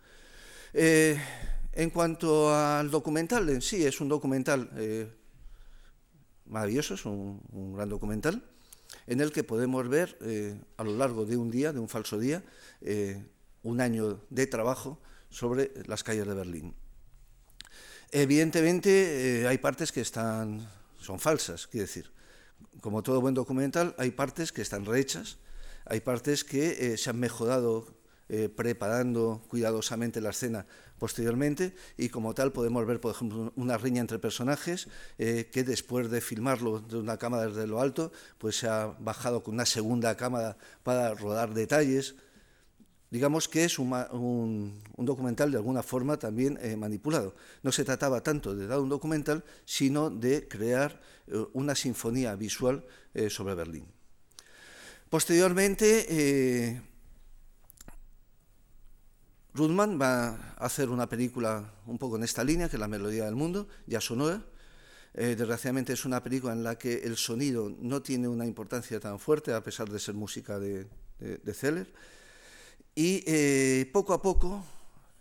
en 0.73 1.89
cuanto 1.89 2.53
al 2.53 2.91
documental 2.91 3.49
en 3.49 3.61
sí, 3.61 3.85
es 3.85 3.99
un 4.01 4.09
documental 4.09 4.69
maravilloso, 6.45 6.93
es 6.93 7.05
un, 7.05 7.73
gran 7.75 7.89
documental, 7.89 8.43
en 9.07 9.21
el 9.21 9.31
que 9.31 9.43
podemos 9.43 9.87
ver 9.89 10.17
a 10.77 10.83
lo 10.83 10.95
largo 10.97 11.25
de 11.25 11.37
un 11.37 11.49
día, 11.49 11.73
de 11.73 11.79
un 11.79 11.89
falso 11.89 12.19
día, 12.19 12.43
un 13.63 13.81
año 13.81 14.21
de 14.29 14.45
trabajo 14.45 14.99
sobre 15.29 15.71
las 15.87 16.03
calles 16.03 16.27
de 16.27 16.33
Berlín. 16.33 16.75
Evidentemente 18.11 19.41
eh, 19.41 19.47
hay 19.47 19.57
partes 19.57 19.91
que 19.91 20.01
están, 20.01 20.67
son 20.99 21.19
falsas, 21.19 21.67
quiero 21.67 21.85
decir. 21.87 22.11
Como 22.81 23.03
todo 23.03 23.19
buen 23.19 23.33
documental, 23.33 23.95
hay 23.97 24.11
partes 24.11 24.51
que 24.51 24.61
están 24.61 24.85
rehechas, 24.85 25.37
hay 25.85 25.99
partes 25.99 26.43
que 26.43 26.93
eh, 26.93 26.97
se 26.97 27.09
han 27.09 27.19
mejorado 27.19 27.87
eh, 28.29 28.49
preparando 28.49 29.41
cuidadosamente 29.49 30.21
la 30.21 30.29
escena 30.29 30.65
posteriormente 30.99 31.75
y 31.97 32.09
como 32.09 32.33
tal 32.33 32.51
podemos 32.51 32.85
ver, 32.85 32.99
por 32.99 33.13
ejemplo, 33.13 33.51
una 33.55 33.77
riña 33.77 34.01
entre 34.01 34.19
personajes 34.19 34.87
que 35.17 35.63
después 35.63 36.09
de 36.09 36.21
filmarlo 36.21 36.79
de 36.79 36.97
una 36.97 37.17
cámara 37.17 37.47
desde 37.47 37.67
lo 37.67 37.79
alto, 37.79 38.11
pues 38.39 38.57
se 38.57 38.67
ha 38.67 38.87
bajado 38.99 39.43
con 39.43 39.53
una 39.53 39.65
segunda 39.67 40.17
cámara 40.17 40.57
para 40.81 41.13
rodar 41.13 41.53
detalles, 41.53 42.15
digamos 43.09 43.47
que 43.47 43.63
es 43.63 43.79
un, 43.79 44.81
documental 44.97 45.51
de 45.51 45.57
alguna 45.57 45.83
forma 45.83 46.17
también 46.17 46.57
eh, 46.61 46.75
manipulado. 46.75 47.35
No 47.63 47.71
se 47.71 47.85
trataba 47.85 48.21
tanto 48.21 48.55
de 48.55 48.67
dar 48.67 48.79
un 48.79 48.89
documental, 48.89 49.43
sino 49.65 50.09
de 50.09 50.47
crear 50.47 50.99
eh, 51.27 51.45
una 51.53 51.75
sinfonía 51.75 52.35
visual 52.35 52.85
eh, 53.13 53.29
sobre 53.29 53.55
Berlín. 53.55 53.85
Posteriormente, 55.09 56.83
Rudman 59.53 59.99
va 59.99 60.55
a 60.57 60.65
hacer 60.65 60.89
una 60.89 61.07
película 61.07 61.73
un 61.85 61.97
poco 61.97 62.17
en 62.17 62.23
esta 62.23 62.43
línea, 62.43 62.67
que 62.67 62.75
es 62.75 62.79
La 62.79 62.89
Melodía 62.89 63.23
del 63.23 63.35
Mundo, 63.35 63.69
ya 63.85 64.01
sonora. 64.01 64.43
desgraciadamente 65.13 65.93
es 65.93 66.03
una 66.03 66.21
película 66.21 66.51
en 66.51 66.61
la 66.61 66.77
que 66.77 67.05
el 67.05 67.15
sonido 67.15 67.73
no 67.79 68.01
tiene 68.01 68.27
una 68.27 68.45
importancia 68.45 68.99
tan 68.99 69.17
fuerte, 69.17 69.53
a 69.53 69.63
pesar 69.63 69.89
de 69.89 69.97
ser 69.97 70.13
música 70.13 70.59
de, 70.59 70.89
Zeller 71.53 71.87
y 72.97 73.23
eh, 73.27 73.87
poco 73.93 74.11
a 74.11 74.19
poco 74.23 74.65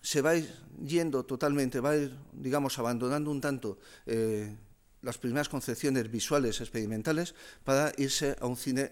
se 0.01 0.23
va 0.23 0.33
yendo 0.83 1.27
totalmente, 1.27 1.79
va 1.79 1.95
ir, 1.95 2.17
digamos, 2.33 2.79
abandonando 2.79 3.31
un 3.31 3.39
tanto 3.39 3.77
eh, 4.07 4.57
las 5.03 5.19
primeras 5.19 5.51
concepciones 5.51 6.11
visuales 6.11 6.59
experimentales 6.63 7.35
para 7.65 7.93
irse 7.99 8.35
a 8.41 8.47
un 8.47 8.57
cine 8.57 8.89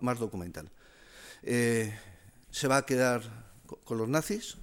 más 0.00 0.18
documental. 0.18 0.68
Eh, 1.44 1.94
se 2.50 2.66
va 2.66 2.78
a 2.78 2.84
quedar 2.84 3.22
con 3.84 3.96
los 3.96 4.08
nazis, 4.08 4.56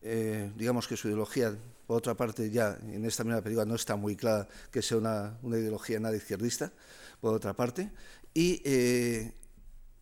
digamos 0.00 0.86
que 0.86 0.96
su 0.96 1.08
ideología, 1.08 1.58
por 1.84 1.96
otra 1.96 2.14
parte, 2.14 2.48
ya 2.48 2.78
en 2.80 3.04
esta 3.04 3.24
misma 3.24 3.42
película 3.42 3.66
no 3.66 3.74
está 3.74 3.96
muy 3.96 4.14
clara 4.14 4.46
que 4.70 4.82
sea 4.82 4.98
una, 4.98 5.36
ideología 5.42 5.98
nada 5.98 6.16
izquierdista, 6.16 6.72
por 7.20 7.34
otra 7.34 7.54
parte, 7.54 7.90
y 8.34 8.62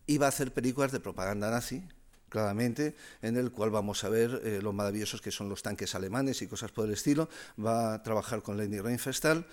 iba 0.05 0.27
a 0.27 0.29
hacer 0.29 0.53
películas 0.53 0.91
de 0.91 0.99
propaganda 0.99 1.49
nazi, 1.49 1.83
claramente, 2.29 2.95
en 3.21 3.37
el 3.37 3.51
cual 3.51 3.69
vamos 3.69 4.03
a 4.03 4.09
ver 4.09 4.41
eh, 4.43 4.59
lo 4.61 4.73
maravillosos 4.73 5.21
que 5.21 5.31
son 5.31 5.49
los 5.49 5.61
tanques 5.63 5.95
alemanes 5.95 6.41
y 6.41 6.47
cosas 6.47 6.71
por 6.71 6.85
el 6.85 6.93
estilo. 6.93 7.29
Va 7.63 7.93
a 7.93 8.03
trabajar 8.03 8.41
con 8.41 8.57
Leni 8.57 8.79
Reinfestal, 8.79 9.45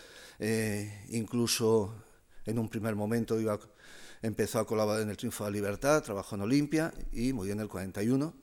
incluso 1.08 1.94
en 2.46 2.58
un 2.58 2.68
primer 2.68 2.94
momento 2.94 3.40
iba, 3.40 3.58
empezó 4.22 4.58
a 4.58 4.66
colaborar 4.66 5.02
en 5.02 5.10
el 5.10 5.16
Triunfo 5.16 5.44
de 5.44 5.50
la 5.50 5.54
Libertad, 5.54 6.02
trabajó 6.02 6.36
en 6.36 6.42
Olimpia 6.42 6.92
y 7.12 7.32
murió 7.32 7.52
en 7.52 7.60
el 7.60 7.68
41. 7.68 8.34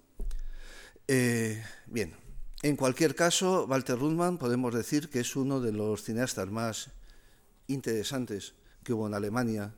Eh, 1.07 1.63
bien, 1.87 2.15
en 2.61 2.75
cualquier 2.75 3.15
caso, 3.15 3.65
Walter 3.67 3.97
Ruttmann 3.97 4.37
podemos 4.37 4.73
decir 4.73 5.09
que 5.09 5.19
es 5.19 5.35
uno 5.35 5.59
de 5.59 5.71
los 5.71 6.03
cineastas 6.03 6.49
más 6.49 6.89
interesantes 7.67 8.53
que 8.83 8.93
hubo 8.93 9.07
en 9.07 9.13
Alemania 9.13 9.73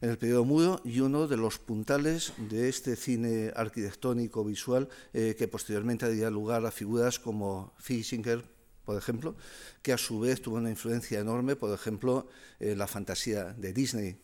en 0.00 0.10
el 0.10 0.18
periodo 0.18 0.44
mudo 0.44 0.80
y 0.84 1.00
uno 1.00 1.26
de 1.26 1.36
los 1.36 1.58
puntales 1.58 2.32
de 2.36 2.68
este 2.68 2.96
cine 2.96 3.52
arquitectónico 3.54 4.44
visual 4.44 4.88
eh, 5.12 5.34
que 5.36 5.48
posteriormente 5.48 6.06
daría 6.06 6.30
lugar 6.30 6.64
a 6.66 6.70
figuras 6.70 7.18
como 7.18 7.72
Fisinger, 7.78 8.44
por 8.84 8.96
ejemplo, 8.96 9.36
que 9.82 9.92
a 9.92 9.98
su 9.98 10.20
vez 10.20 10.40
tuvo 10.40 10.56
una 10.56 10.70
influencia 10.70 11.20
enorme, 11.20 11.56
por 11.56 11.72
ejemplo, 11.74 12.28
en 12.60 12.78
la 12.78 12.86
fantasía 12.86 13.52
de 13.52 13.72
Disney. 13.72 14.16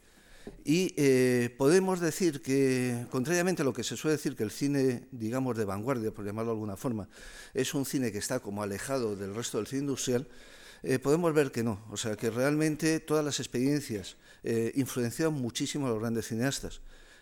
Y 0.64 0.95
eh, 0.97 1.54
podemos 1.57 2.00
decir 2.00 2.43
que, 2.43 3.07
contrariamente 3.11 3.62
a 3.62 3.64
lo 3.64 3.73
que 3.73 3.83
se 3.83 3.97
suele 3.97 4.16
decir, 4.16 4.37
que 4.37 4.43
el 4.43 4.50
cine, 4.50 5.07
digamos, 5.11 5.57
de 5.57 5.64
vanguardia, 5.64 6.12
por 6.12 6.25
llamarlo 6.25 6.52
de 6.52 6.57
alguna 6.57 6.76
forma, 6.76 7.09
es 7.52 7.75
un 7.75 7.85
cine 7.85 8.12
que 8.12 8.19
está 8.19 8.40
como 8.40 8.62
alejado 8.62 9.16
del 9.16 9.35
resto 9.35 9.59
del 9.59 9.66
cine 9.66 9.83
industrial, 9.83 10.26
eh, 10.84 10.98
podemos 10.98 11.32
ver 11.34 11.50
que 11.50 11.62
no. 11.62 11.84
O 11.90 11.96
sea, 11.96 12.16
que 12.16 12.30
realmente 12.30 13.00
todas 13.00 13.24
las 13.24 13.40
experiencias 13.40 14.16
eh, 14.42 14.72
influenciaron 14.74 15.34
muchísimo 15.34 15.86
a 15.86 15.90
los 15.90 16.00
grandes 16.00 16.28
cineastas. 16.28 16.80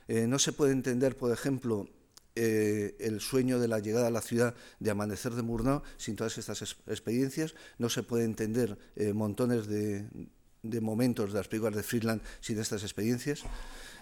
no 0.09 0.39
se 0.39 0.53
puede 0.53 0.73
entender, 0.73 1.17
por 1.17 1.33
ejemplo, 1.33 1.89
el 2.35 3.21
sueño 3.21 3.61
de 3.61 3.69
la 3.69 3.79
llegada 3.79 4.09
a 4.09 4.11
la 4.11 4.21
ciudad 4.21 4.55
de 4.81 4.91
Amanecer 4.91 5.33
de 5.35 5.43
Murnau 5.43 5.83
sin 5.97 6.17
todas 6.17 6.37
estas 6.39 6.77
experiencias. 6.87 7.55
No 7.79 7.89
se 7.89 8.03
puede 8.03 8.25
entender 8.25 8.77
montones 9.15 9.69
de 9.69 10.81
momentos 10.81 11.33
de 11.33 11.39
las 11.39 11.49
películas 11.49 11.77
de 11.77 11.83
Friedland 11.83 12.23
sin 12.41 12.59
estas 12.59 12.83
experiencias. 12.83 13.45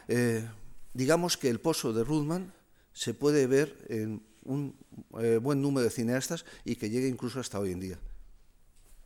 Eh, 0.08 0.44
digamos 0.92 1.36
que 1.36 1.48
el 1.48 1.60
pozo 1.60 1.92
de 1.92 2.04
Rudman 2.04 2.52
se 2.92 3.14
puede 3.14 3.46
ver 3.46 3.76
en 3.88 4.22
un 4.44 4.74
eh, 5.20 5.38
buen 5.40 5.62
número 5.62 5.84
de 5.84 5.90
cineastas 5.90 6.44
y 6.64 6.76
que 6.76 6.90
llegue 6.90 7.08
incluso 7.08 7.40
hasta 7.40 7.58
hoy 7.58 7.72
en 7.72 7.80
día. 7.80 7.98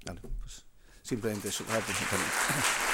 Vale, 0.04 0.20
pues 0.40 0.64
simplemente 1.02 1.48
eso 1.48 1.64
presentarme. 1.80 2.93